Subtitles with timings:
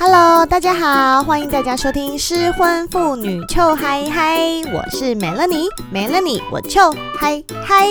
[0.00, 4.38] Hello，大家好，欢迎大家收听失婚妇女臭嗨嗨，
[4.72, 7.88] 我是美乐妮，美乐妮，我臭嗨嗨。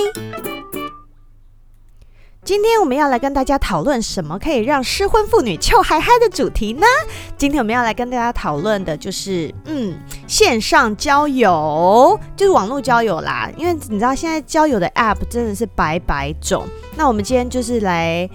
[2.46, 6.88] 今天我们要来跟大家讨论什么可以让失婚妇女臭嗨嗨的主题呢？
[7.38, 9.94] 今天我们要来跟大家讨论的就是，嗯，
[10.28, 13.50] 线上交友，就是网络交友啦。
[13.58, 16.66] 因为你知道现在交友的 App 真的是百百种，
[16.96, 18.30] 那我们今天就是来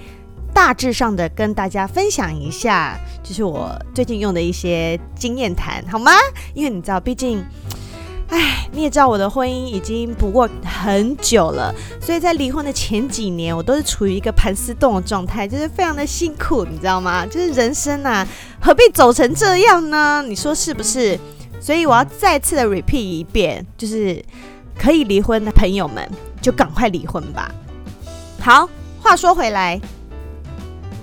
[0.54, 6.12] 大致上的跟大家分享一下，就是我最近用的一些经验谈，好吗？
[6.54, 7.44] 因为你知道，毕竟。
[8.28, 17.26] 哎，你也知道我的婚姻已经不过很久了，所以在离婚的前几年，我都是处于一个盘丝洞的状态，就是非常的辛苦，你知道吗？
[17.26, 18.26] 就是人生啊，
[18.58, 20.24] 何必走成这样呢？
[20.26, 21.20] 你说是不是？
[21.60, 24.24] 所以我要再次的 repeat 一遍，就是
[24.78, 26.08] 可以离婚的朋友们，
[26.40, 27.54] 就赶快离婚吧。
[28.40, 28.66] 好，
[29.02, 29.78] 话说回来。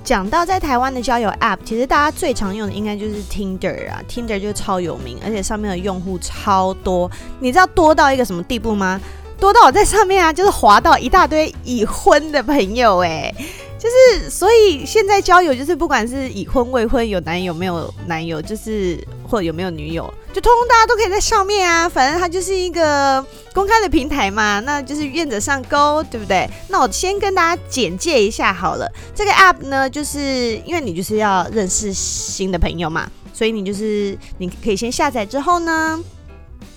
[0.10, 7.08] 讲到在台湾的交友 App，其实大家最常用的应该就是 Tinder 啊，Tinder 就超有名，而且上面的用户超多。
[7.40, 9.00] 你知道多到一个什么地步吗？
[9.40, 13.32] 多到我在上面啊，就是滑到一大堆已婚的朋友哎。
[13.78, 19.00] 就是，所以现在交友就是不管是已婚未婚，有男友没有男友，就是
[19.30, 21.88] 或者有没有女友，就通通大家都可以在上面啊。
[21.88, 26.50] 反正它就是一个公开的平台嘛，那就是愿者上钩，对不对？
[26.70, 28.92] 那我先跟大家简介一下好了。
[29.14, 36.04] 这个 app 呢，就是因为你就是要认识新的朋友嘛，所以你就是你可以先下载之后呢。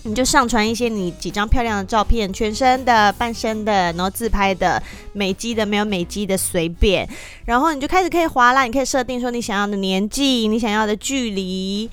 [0.04, 7.08] 你就上传一些你几张漂亮的照片，全身的、半身的，然后自拍的、美肌的、没有美肌的，随便。
[7.44, 11.88] 然后你就开始可以滑啦，你可以设定说你想要的年纪、你想要的距离，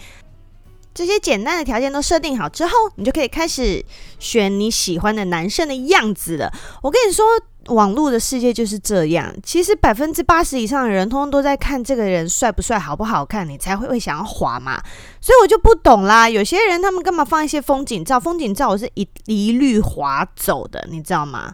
[0.94, 3.84] 这些简单的条件都设定好之后，你就可以开始
[4.20, 6.52] 选你喜欢的男生的样子了。
[6.82, 7.26] 我跟你说。
[7.66, 14.82] 网络的世界就是这样，其实百分之八十以上的人，通通都在看这个人帅不帅、好不好看，你才会会想要滑嘛。
[15.22, 18.20] 所以我就不懂啦，有些人他们干嘛放一些风景照？
[18.20, 21.54] 风景照我是一一律划走的，你知道吗？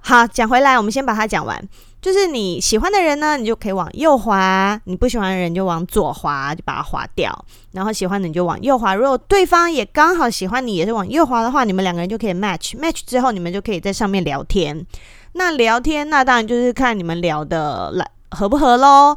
[0.00, 1.62] 好，讲回来，我们先把它讲完。
[2.00, 7.44] 就是你喜欢的人呢，你就可以往右滑；你不喜欢的人就往左滑，就把它滑掉。
[7.72, 8.94] 然后喜欢的你就往右滑。
[8.94, 12.74] 如果对方也刚好喜欢你，也是往右滑的话，你们两个人就可以 match。
[12.76, 14.86] match 之后，你们就可以在上面聊天。
[15.34, 19.14] 那聊天，那当然就是看你们聊得来合不合喽。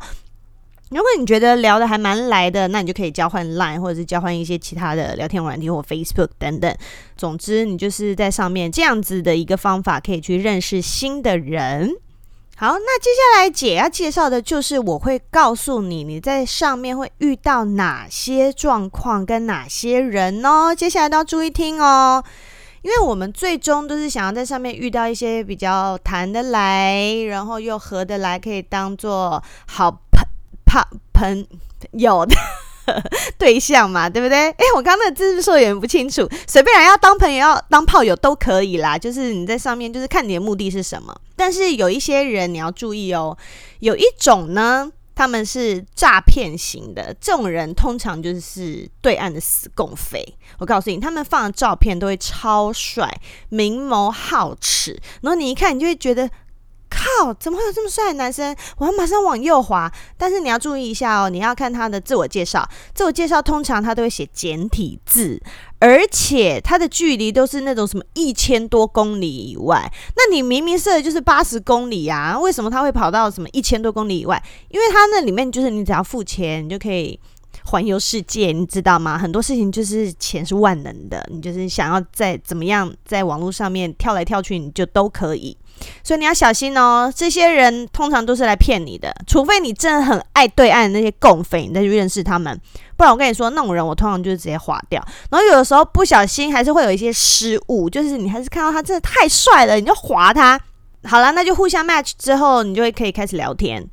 [0.90, 6.76] 如果你觉得聊得还蛮来的，那你就可以交换 Line，或者是交换一些其他的聊天软体或 Facebook 等等。
[7.18, 11.90] 总之，你就是在上面这样子的一个方法，可以去认识新的人。
[12.64, 20.74] 好，那接下来姐要介绍的就是，我会告诉你你在上面会遇到哪些状况跟哪些人哦。
[20.74, 22.24] 接下来都要注意听哦，
[22.82, 30.24] 因为我们最终都是想要在上面遇到一些比较谈得来，然后又合得来，可以当做好朋
[30.72, 30.82] 朋
[31.12, 31.46] 朋
[32.00, 32.34] 友的。
[33.38, 34.50] 对象嘛，对不对？
[34.50, 36.28] 哎，我刚刚那个字是不是说有点不清楚？
[36.48, 38.98] 随便来，要当朋友，要当炮友都可以啦。
[38.98, 41.16] 就是你在上面，就是看你的目的是什么。
[41.36, 43.38] 但是有一些人你要注意哦，
[43.80, 50.36] 有一种呢，他们是诈骗型的，这种人通常就是对岸的死共匪。
[50.60, 53.10] 我告诉你，他们放的照片都会超帅，
[53.50, 56.30] 明眸皓齿，然后你一看，你就会觉得。
[56.94, 57.34] 靠！
[57.34, 58.56] 怎么会有这么帅的男生？
[58.78, 59.92] 我要马上往右滑。
[60.18, 62.68] 但是你要注意一下哦，你要看他的自我介绍。
[62.94, 65.42] 自我介绍通常他都会写简体字，
[65.80, 69.92] 而且他的距离都是那种什么一千多公里以外。
[70.16, 74.42] 那你明明设的就是八十公里啊，为什么他会跑到什么一千多公里以外？
[74.70, 77.20] 因为他那里面就是你只要付钱，你就可以
[77.66, 79.18] 环游世界，你知道吗？
[79.18, 85.58] 很多事情就是钱是万能的，你就是想要在怎么样在网络上面跳来跳去，你就都可以。
[86.04, 92.60] 所以你要小心哦，这些人通常都是来骗你的，除非你真的很爱对岸的那些共匪，你再去认识他们。
[92.96, 95.04] 不然我跟你说，那种人我通常就是直接划掉。
[95.30, 100.60] 然后有的时候不小心还是会有一些失误，就是你还是看到他真的太帅了，你就划他。
[101.06, 103.86] 好了，那就互相 match 之后，你就会可以开始聊天。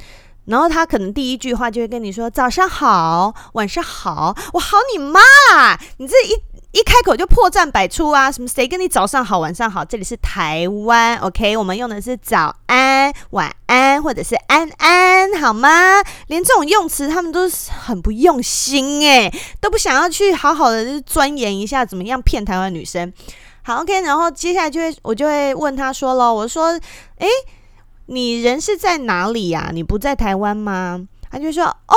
[0.47, 5.21] 然后他可能第一句话就会跟你说：“早上好，晚上好。”我好你妈
[5.53, 5.79] 啦！
[5.99, 6.50] 你这一。
[6.73, 8.31] 一开口就破绽百出啊！
[8.31, 9.85] 什么谁跟你早上好晚上好？
[9.85, 11.57] 这里是台湾，OK？
[11.57, 15.69] 我们用的是早安、晚安或者是安安，好吗？
[16.29, 23.13] 连这种用词他们都是很不用心诶，都不想要去好好的钻研一下怎么样骗台湾女生。
[23.63, 24.03] 好，OK？
[24.03, 26.67] 然后接下来就会我就会问他说了，我说，
[27.17, 27.27] 诶，
[28.07, 29.71] 你人是在哪里呀？
[29.73, 31.05] 你不在台湾吗？
[31.33, 31.97] 他就说：“哦，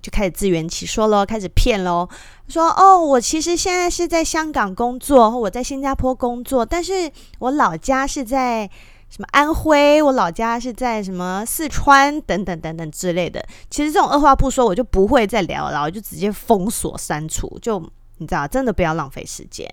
[0.00, 2.08] 就开始自圆其说喽，开始骗喽。
[2.48, 8.68] 说哦，我其实现在是在香港工作，我在新加坡工作，但是我老家是在
[9.08, 13.44] 什么安徽，我老家是在什么四川等等等等之类的。
[13.70, 17.82] 其实这种二话不说，我就不会再聊了，我就直接封锁删除，就。
[18.20, 19.64] 你知道，真的不要浪费时间。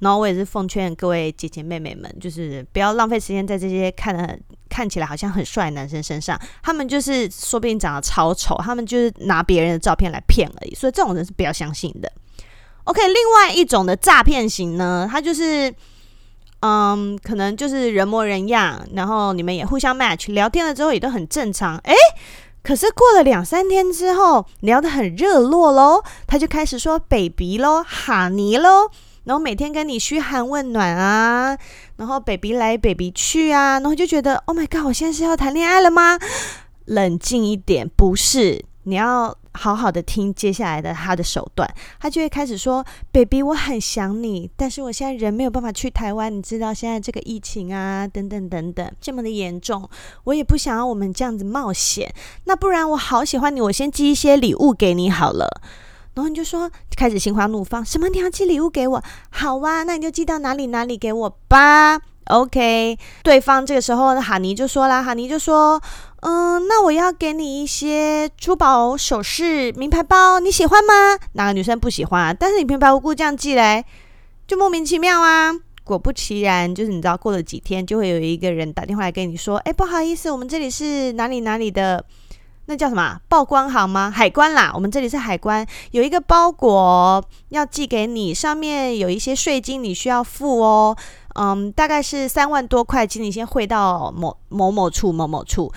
[0.00, 4.38] 然后我也是奉劝各位姐姐妹妹们，就是不要浪费时间在这些看的
[4.74, 6.36] 看起来好像很帅男生身上。
[6.60, 10.74] 他们就是说不定长得超丑，他们就是拿别人的照片来骗而已。
[10.74, 12.10] 所以这种人是不要相信的。
[12.82, 15.72] OK，另外一种的诈骗型呢，他就是
[16.60, 21.76] 嗯，可能就是人模人样，然后你们也互相 match，聊天了之后也都很正常。
[21.84, 21.94] 诶。
[22.62, 28.90] 可是过了两三天之后，聊得很热络喽，他就开始说 “baby” 喽，哈尼喽，
[29.24, 31.58] 然后每天跟你嘘寒问暖啊，
[31.96, 36.18] 然后 “baby” 来 “baby” 去啊，然后就觉得 “Oh my god”，我现在是要谈恋爱了吗？
[36.86, 39.36] 冷静一点，不是，你要。
[39.56, 49.88] 好好的听接下来的他的手段，他就会开始说：“baby，我很想你，但是我现在人没有办法去台湾，你知道现在这个疫情啊，等等等等，这么的严重，
[50.24, 52.12] 我也不想要我们这样子冒险。
[52.46, 55.60] 那不然我好喜欢你，我先寄一些礼物给你好了。
[56.14, 59.02] 然后你就说，开始心花怒放，什么你要寄礼物给我？
[59.30, 62.00] 好啊，那你就寄到哪里哪里给我吧。
[62.28, 65.80] OK，对方这个时候哈尼就说啦，哈尼就说。”
[66.26, 71.18] 嗯，那我要给你一些珠宝首饰、名牌包，你喜欢吗？
[71.34, 72.32] 哪个女生不喜欢啊？
[72.32, 73.84] 但是你平白无故这样寄来，
[74.46, 75.52] 就莫名其妙啊！
[75.84, 82.02] 果不其然，就是你知道，过了几天，就会有一个人打电话来跟你说：“哎，不好意思，我们这里是哪里哪里的，
[82.66, 83.20] 那叫什么？
[83.28, 84.10] 报关行吗？
[84.10, 90.96] 海关啦，我们这里是海关，有一个包裹要寄给你，上面有一些税金，你需要付哦。
[91.34, 95.72] 嗯，大概是三万多块，请你先汇到某某某处某某处。”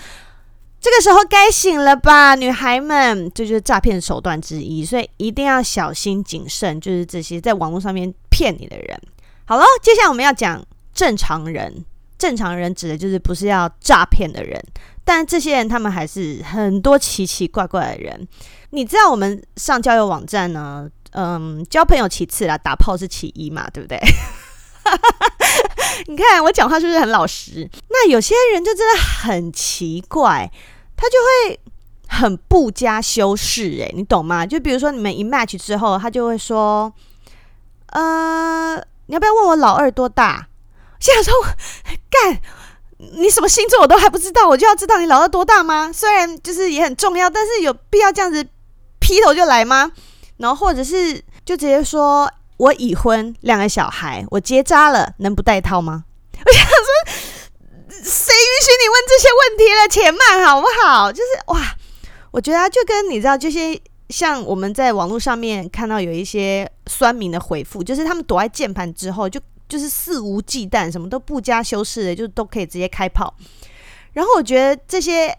[0.80, 6.80] 这个时候该醒了吧，女孩们，这就是诈骗手段之一，所以一定要小心谨慎。
[6.80, 9.00] 就是这些在网络上面骗你的人。
[9.44, 10.64] 好了，接下来我们要讲
[10.94, 11.84] 正常人。
[12.16, 14.60] 正常人指的就是不是要诈骗的人，
[15.08, 18.28] 但这些人他们还是很多奇奇怪怪的人。
[18.70, 23.98] 你知道我们上交友网站呢，嗯，交朋友其次啦，打炮是其一嘛，对不对？
[26.08, 27.66] 你看我讲话是不是很老实？
[27.88, 30.52] 那有些人就真的很奇怪，
[30.94, 31.16] 他就
[31.48, 31.58] 会
[32.06, 34.44] 很不加修饰，哎，你懂吗？
[34.44, 36.92] 就比如说你们一 match 之后，他就会说
[37.92, 38.76] ：“呃，
[39.06, 40.48] 你要不要问我老二多大？”
[41.00, 41.32] 现在说
[42.10, 42.42] 干，
[42.98, 45.90] 你什么星座我都还不知道，我就要知道你老二多大吗？
[45.92, 48.46] 虽然就是也很重要，但是有必要这样子
[48.98, 49.92] 劈头就来吗？
[50.36, 51.14] 然后或者是
[51.44, 52.30] 就直接说。
[52.58, 56.02] 我已婚，两个小孩，我结扎了，能不戴套吗？
[56.44, 56.76] 我想说，
[57.88, 59.88] 谁允许你问这些问题了？
[59.88, 61.12] 且慢好不好？
[61.12, 61.76] 就是哇，
[62.32, 73.34] 我觉得，就跟你知道，这些像我们在网络上面看到有一些酸民的回复，就是他们躲在键盘之后，就就是肆无忌惮，什么都不加修饰的，就都可以直接开炮。
[74.12, 75.36] 然后我觉得这些。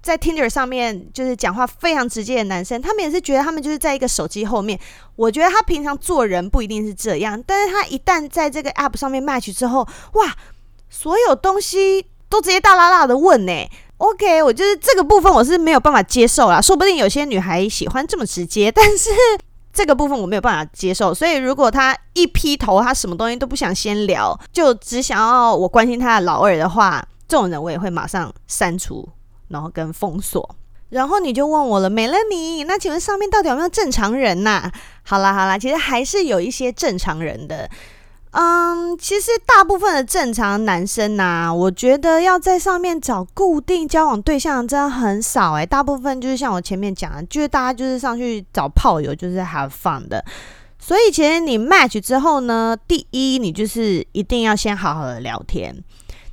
[0.00, 4.78] 在 Tinder 上面就是讲话非常直接的男生，他们也是觉得他们就是在一个手机后面。
[5.16, 10.34] 我觉得他平常做人不一定是这样，但是他一旦在这个 App 上面 match 之后，哇，
[10.88, 13.52] 所有东西都直接大啦啦的问呢。
[13.98, 16.62] OK，我就是这个部分我是没有办法接受啦。
[16.62, 19.10] 说不定有些女孩喜欢这么直接，但是
[19.78, 21.14] 这个部分我没有办法接受。
[21.14, 29.08] 所以如果他一劈头，他什么东西都不想先聊，就只想要我关心他的老二的话，这种人我也会马上删除。
[29.50, 30.46] 然后跟封锁，
[30.90, 34.70] 然后你就问我了，没了你，那请问上面到底有没有正常人呐、
[35.02, 37.66] 好啦好啦，其实还是有一些正常人的。
[38.32, 50.24] 嗯，其实大部分的正常男生呐、我觉得要在上面找固定交往对象真的很少诶，大部分就是像我前面讲的，就是大家就是上去找炮友，就是 have fun 的。
[50.78, 55.74] 所以其实你 match 之后呢，第一你就是一定要先好好的聊天，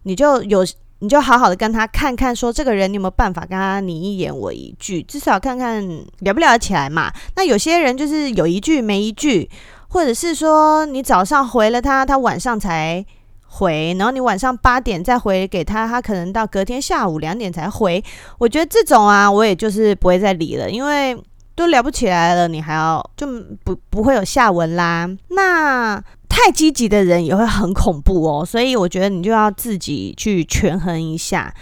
[0.03, 0.65] 你就有。
[0.99, 5.85] 你就好好的跟他看看，说这个人你有没有办法跟他你一言我一句，至少看看
[6.19, 7.11] 聊不聊得起来嘛。
[7.35, 9.47] 那有些人就是有一句没一句，
[9.95, 13.05] 或者是说你早上回了他，他晚上才
[13.47, 18.03] 回，然后你晚上八点再回给他，他可能到隔天下午两点才回。
[18.37, 21.17] 我觉得这种啊，我也就是不会再理了，因为
[21.55, 23.25] 都聊不起来了，你还要就
[23.63, 25.09] 不不会有下文啦。
[25.29, 26.03] 那。
[26.27, 31.53] 太积极的人也会很恐怖哦，所以我觉得你就要自己去权衡一下。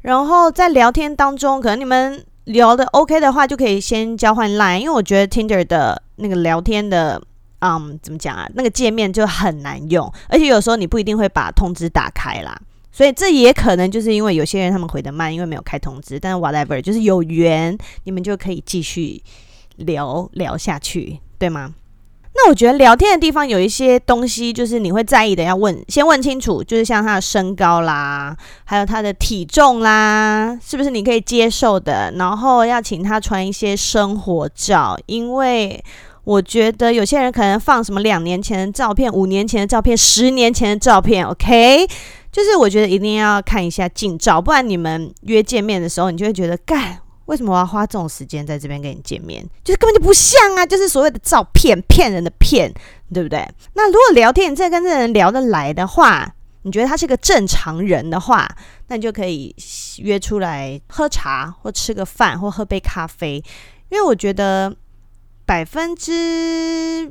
[0.00, 7.22] 然后在聊天当中，可能你们聊的 OK 的话，就可以先交换 Line，因为我觉得 Tinder 的那个聊天的，
[7.60, 8.48] 嗯，怎么讲啊？
[8.54, 12.58] 那个界面就很难用，而且有时候你不一定会把通知打开啦，
[12.92, 16.20] 所以这也可能就是因为有些人他们回得慢，因为没有开通知。
[16.20, 19.22] 但是 whatever，就是有缘，你们就可以继续
[19.76, 21.74] 聊聊下去，对吗？
[22.38, 32.12] 那我觉得聊天的地方有一些东西，就是你会在意的，要问，先问清楚，就是像他的身高啦，还有他的体重啦，是不是你可以接受的？
[32.16, 35.82] 然后要请他传一些生活照，因为
[36.26, 41.86] 我觉得有些人可能放什么两年前的照片、五年前的照片、十年前的照片，OK，
[42.32, 46.98] 就是我觉得一定要看一下近照，不然你们约见面的时候，你就会觉得干。
[47.26, 49.40] 为什么我要花这种时间在这边跟你见面？
[49.62, 50.66] 就是根本就不像啊！
[50.66, 52.72] 就是所谓的照片，骗人的骗，
[53.14, 53.48] 对不对？
[53.74, 58.48] 那如果聊天你再跟这个人聊得来的话，你觉得他是个正常人的话，
[58.88, 59.54] 那你就可以
[59.98, 63.42] 约出来喝茶，或吃个饭，或喝杯咖啡。
[63.90, 64.74] 因为我觉得
[65.46, 67.10] 百分之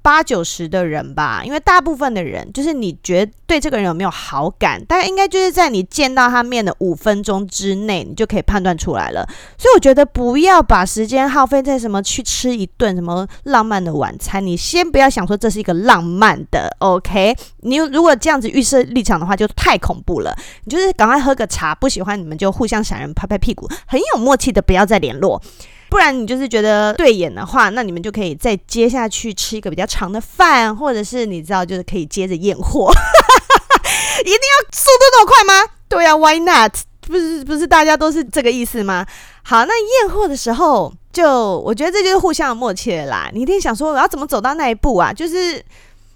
[0.00, 9.28] 八九十的人吧，因为大部分的人，就是你觉得对这个人有没有好感，大概应该就是在你见到他面的五分钟之内，你就可以判断出来了。
[9.58, 17.36] 所以我觉得不要把时间耗费在什么去吃一顿什么浪漫的晚餐，你先不要想说这是一个浪漫的，OK？
[17.58, 20.34] 你如果这样子预设立场的话，就太恐怖了。
[20.64, 25.42] 你就是赶快喝个茶，不喜欢你们就互相闪人拍拍屁股，很有默契的不要再联络。
[25.90, 32.92] 不然你就是觉得对眼的话，那你们就可以再接下去吃一个比较长的饭，或者是你知道，就是可以接着验货。
[34.20, 35.70] 一定要速度那么快吗？
[35.88, 36.72] 对呀，啊，Why not？
[37.06, 39.06] 不是不是大家都是这个意思吗？
[39.42, 39.72] 好，那
[40.04, 43.30] 验货的时候，就我觉得这就是互相的默契了啦。
[43.32, 45.10] 你一定想说，我要怎么走到那一步啊？
[45.12, 45.64] 就是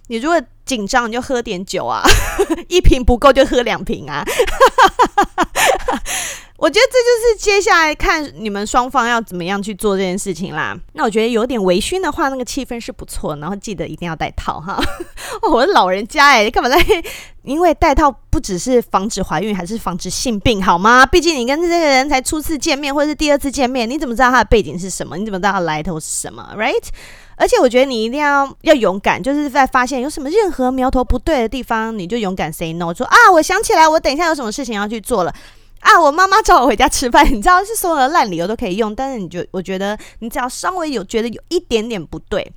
[0.09, 2.02] 你如果紧张，你就喝点酒啊，
[2.69, 4.23] 一瓶不够就喝两瓶啊。
[6.62, 10.78] 我觉得这就是接下来看你们双方要怎么样去做这件事情啦。
[10.92, 13.35] 那我觉得有点微醺的话，那个气氛是不错。
[13.38, 14.81] 然后记得一定要戴套哈。
[15.50, 16.78] 我是老人家哎，干嘛在？
[17.42, 21.04] 因为戴套不只是防止怀孕，还是防止性病好吗？
[21.04, 25.16] 毕竟你跟这个人才初次见面，或者是第二次见面，你怎么知道他的背景是什么？
[25.16, 26.85] 你怎么知道他来头是什么？Right？
[27.35, 35.35] 而且我觉得你一定要要勇敢，就是在发现有什么任何苗头不对的地方，你就勇敢 say no，说啊，我想起来，我等一下有什么事情要去做了。
[35.83, 36.01] 啊！
[36.01, 42.51] 我妈妈叫我回家吃饭，你知道是所有的烂理由都可以用，但是你就我觉得你只要稍微有觉得有一点点不对，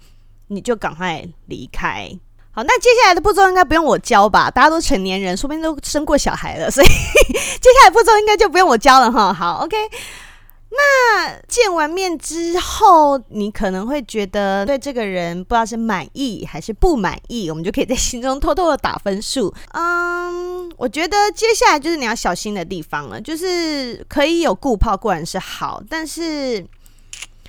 [0.47, 2.09] 你就赶快离开。
[2.51, 4.49] 好，那接下来的步骤应该不用我教吧？
[4.49, 6.87] 大家都成年人，说不定都生过小孩了，所以
[7.59, 9.33] 接下来步骤应该就不用我教了哈。
[9.33, 9.75] 好，OK。
[10.77, 19.53] 那见完面之后，你可能会觉得对这个人不知道是满意还是不满意，我们就可以在心中偷偷的打分数。
[19.73, 26.65] 嗯，我觉得接下来就是你要小心的地方了，就是可以有固炮固然是好，但是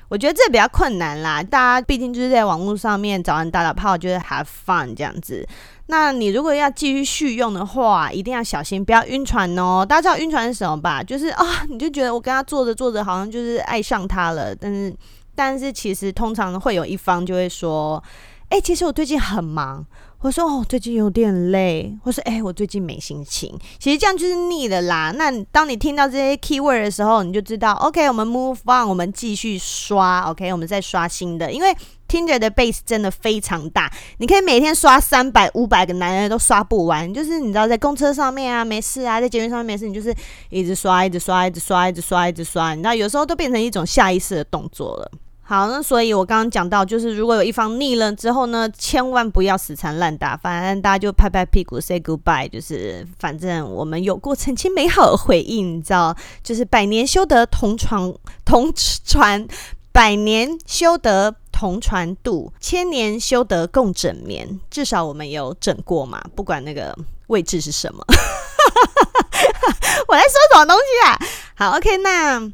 [0.08, 1.42] 我觉得这比较困难啦。
[1.42, 5.44] 大家毕竟就是在网络上面找人打打炮，就是 have fun 这样子。
[5.88, 9.86] 那你如果要继续续用的话，一定要小心，不要晕船哦。
[9.88, 11.02] 大家知道晕船是什么吧？
[11.02, 14.54] 就是啊，你就觉得我跟他做着做着，好像就是爱上他了。
[14.54, 14.96] 但是，
[15.34, 18.02] 但是其实通常会有一方就会说
[18.50, 19.86] ：“哎，其实我最近很忙。”
[20.20, 25.12] 我说：“哦，最近有点累。”或是：“哎，我最近没心情。”其实这样就是腻了啦。
[25.16, 30.22] 那当你听到这些 keyword 的时候，你就知道：OK，我们 move on，我们继续刷。
[30.30, 31.74] OK，我们再刷新的，因为。
[32.08, 37.12] Tinder 的 base 真的非常大，你可以每天刷三百、五百个男人都刷不完。
[37.12, 40.14] 就是你知道，在公车上面啊，没事啊，在捷运上面没事，你就是
[40.48, 42.74] 一直刷、一直刷、一直刷、一直刷、一直刷。
[42.74, 45.10] 你知道，有时候都变成一种下意识的动作了。
[45.48, 58.12] 好，那所以我刚刚讲到，就是如果有一方腻了之后呢，千万不要死缠烂打，反正大家就拍拍屁股 say goodbye，就是反正我们有过曾经美好的回忆，你知道，就是百年修得同床
[58.44, 58.72] 同
[59.04, 59.46] 船，
[59.92, 61.36] 百年修得。
[61.58, 64.60] 同船渡，千年修得共枕眠。
[64.68, 66.94] 至少我们有枕过嘛，不管那个
[67.28, 68.04] 位置是什么。
[70.06, 71.18] 我在说什么东西啊？
[71.54, 72.52] 好，OK，那。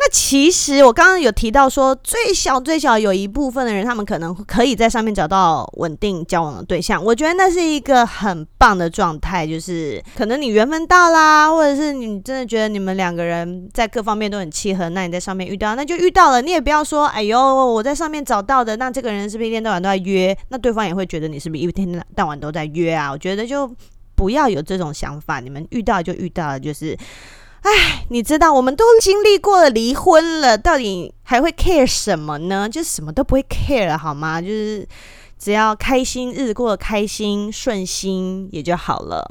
[0.00, 7.04] 那其实我刚刚有提到说，最小最小有一部分的人，他们可能可以在上面找到稳定交往的对象。
[7.04, 16.40] 我觉得那是一个很棒的状态，就是可能你缘分到啦，或者是你真的觉得你们两个人在各方面都很契合，那你在上面遇到，那就遇到了。
[16.40, 20.38] 你也不要说，哎呦，我在上面找到的，那这个人是不是一天到晚都在约？
[20.50, 23.10] 那对方也会觉得你是不是一天到晚都在约啊？
[23.10, 23.68] 我觉得就
[24.14, 26.96] 不要有这种想法，你们遇到就遇到了，就是。
[27.62, 32.68] 哎，你知道，我们都经历过了离婚了，到底还会 care 什么呢？
[32.68, 34.40] 就什么都不会 care 了，好吗？
[34.40, 34.86] 就是
[35.38, 39.30] 只要开心，日子过得开心顺心也就好了。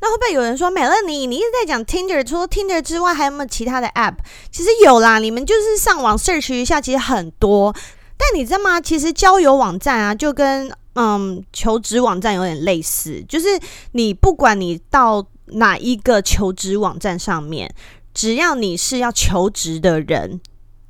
[0.00, 4.14] 那会不会有人说，美乐妮，你一直在讲 Tinder，除了 Tinder 之外，还有没有其他的 app？
[4.50, 7.74] 其实有啦，你们就是上网 search 一下，其实很多。
[8.16, 8.80] 但你知道吗？
[8.80, 13.48] 其实交友网站啊，就跟嗯求职网站有点类似，就是
[13.92, 15.26] 你不管你到。
[15.46, 17.74] 哪一个求职网站上面，
[18.14, 20.40] 只要你是要求职的人，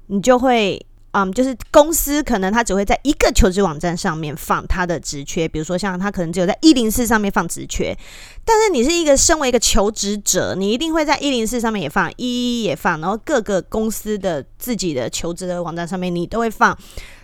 [0.06, 7.94] 你就会嗯，就是公司可能他只会在一个求职网站上面放他的职缺，比如说像他可能只有在一零四上面放职缺，
[8.47, 16.76] 但是你是一个身为一个求职者，你一定会在一零四上面也放，一一也放，然后各个公司的自己的求职的网站上面你都会放。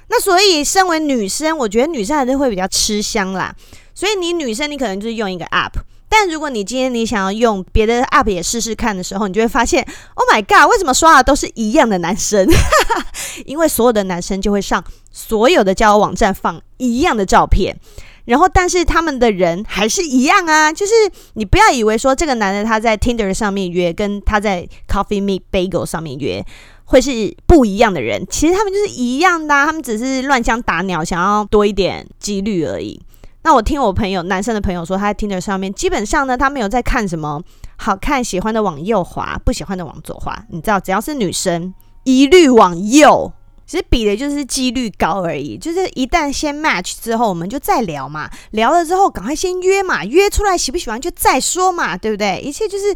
[0.08, 3.54] 那所以身为女生，我觉得女生还是会比较吃香啦。
[3.94, 5.72] 所以你女生你可能就是用一个 app。
[6.08, 12.48] 但如果你今天你想要用别的 app 也试试看的时候，你就会发现，Oh my god，为什么刷的都是一样的男生？
[13.44, 17.78] 因为所有的男生就会上所有的交友网站放一样的照片，
[18.24, 20.72] 然后但是他们的人还是一样啊。
[20.72, 20.92] 就是
[21.34, 26.44] 你不要以为说这个男的他在 Tinder 上面约，跟他在 Coffee Meet Bagel 上面约
[26.84, 33.00] 会是不一样的人，其实他们就是一样的啊，他们只是乱枪打鸟，想要多一点几率而已。
[33.42, 37.40] 那我听我朋友男生的朋友说，他在 Tinder 上面基本上呢，他没有在看什么
[37.76, 40.36] 好看、喜欢的往右滑，不喜欢的往左滑。
[40.50, 41.72] 你知道，只要是女生，
[42.04, 43.32] 一律往右，
[43.66, 45.56] 其实比的就是几率高而已。
[45.56, 52.40] 就是一旦先 match 之后，我们就再聊嘛，聊了之后赶快先约嘛，约出来喜不喜欢就再说嘛，对不对？
[52.40, 52.94] 一切就是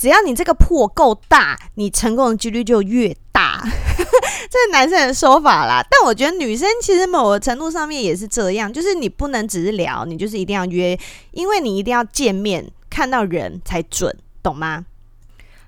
[0.00, 3.62] 只要你这个破够大，你成功的几率就越大。
[4.48, 10.98] 这是男生的说法啦，但我觉得女生其实某个程度上面也是这样，就是你不能只是聊，你就是一定要约，
[11.32, 14.86] 因为你一定要见面看到人才准，懂吗？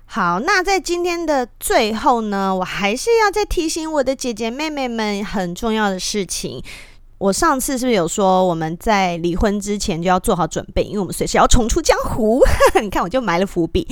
[0.05, 6.63] 好，那在今天的最后呢，我还是要再提醒我的姐姐妹妹们很重要的事情。
[7.23, 12.43] 我上次是不是有说我们在离婚之前就要做好准备，因为我们随时要重出江湖？
[12.81, 13.87] 你看，我就埋了伏笔。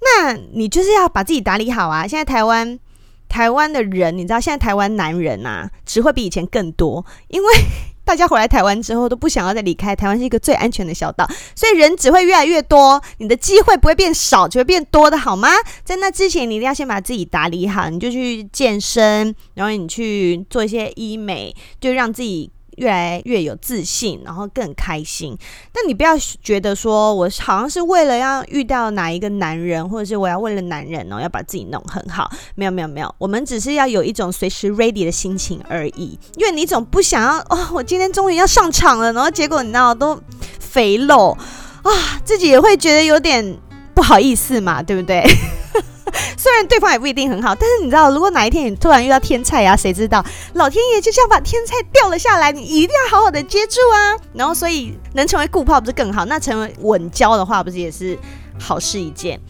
[0.00, 2.06] 那你就是要把自己打理好啊！
[2.06, 2.78] 现在台湾。
[3.28, 7.48] 台湾的人，你知道现在台湾男人啊，只会比以前更多，因为
[8.04, 9.94] 大家回来台湾之后都不想要再离开。
[9.94, 15.48] 台湾是一个最安全的小岛，所以人只会越来越多，你的机会不会变少，只会变多的好吗？
[15.84, 22.50] 在那之前，你一定要先把自己打理好，你就去健身，然后你去做一些医美，就让自己。
[22.76, 25.36] 越来越有自信，然后更开心。
[25.72, 32.30] 但你不要觉得说我好像是为了要遇到哪一个男人，或者是我要为了男人哦，要把自己弄很好。
[32.54, 36.18] 没有没有没有，我们只是要有一种随时 ready 的心情而已。
[36.36, 40.20] 因为你总不想要 哦，我今天终于要上场了，然后结果你知道都
[40.58, 41.36] 肥肉
[41.82, 41.90] 啊，
[42.24, 43.58] 自己也会觉得有点
[43.94, 45.22] 不好意思嘛，对不对？
[46.36, 54.16] 虽然对方也不一定很好，但是你知道，如果哪一天你突然遇到天菜呀、啊，谁知道老天爷就像把天菜掉了下来，你一定要好好的接住啊！
[54.34, 56.24] 然后，所以能成为固炮不是更好？
[56.26, 58.18] 那成为稳交的话，不是也是
[58.58, 59.40] 好事一件？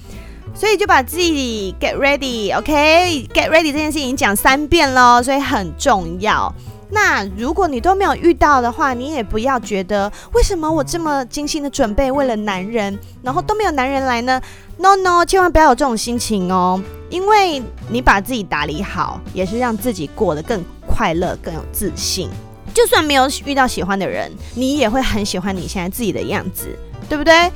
[0.54, 6.54] 所以就把自己 get ready，OK，get ready 这件事情讲三遍了，所以很重要。
[6.94, 14.38] 那如果你都没有遇到的话，你也不要觉得为什么我这么精心的准备为了男人，然后都没有男人来呢
[14.76, 16.78] ？No No，千万不要有这种心情哦，
[17.08, 22.28] 因为你把自己打理好，也是让自己过得更快乐、更有自信。
[22.74, 26.68] 就算没有遇到喜欢的人，你也会很喜欢你现在自己的样子，
[27.08, 27.50] 对不对？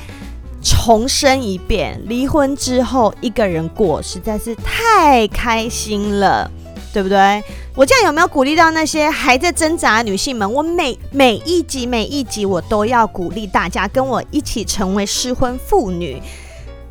[0.63, 6.51] 重申一遍，离婚之后一个人过实在是太开心了。
[6.97, 7.45] 对不对？
[7.75, 10.51] 我这样有没有鼓励到那些还在挣扎的女性们？
[10.51, 16.13] 我每每一集每一集我都要鼓励大家跟我一起成为失婚妇女，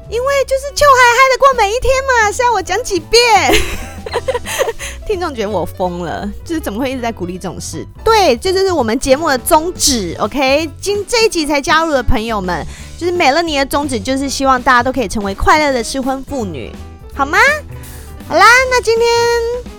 [0.08, 2.32] 因为就是就嗨嗨的过每一天嘛。
[2.32, 3.52] 是要我讲几遍？
[5.08, 7.84] 听众觉得我疯了，就是怎么会一直在鼓励这种事？
[8.04, 10.16] 对，这就是我们节目的宗旨。
[10.20, 12.64] OK，今这一集才加入的朋友们，
[12.96, 16.72] 就是美乐你的宗旨，就是希望大家都可以成为快乐的失婚妇女，
[17.16, 17.40] 好吗？
[18.28, 19.08] 好啦，那今天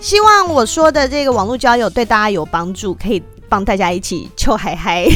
[0.00, 5.06] 希望我说的这个网络交友对大家有帮助，可以帮大家一起秋嗨嗨。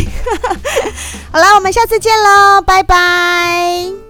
[1.32, 4.09] 好啦，我们下次见喽，拜拜。